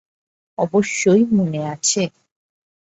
[0.57, 2.03] অবশ্যই মনে আছে।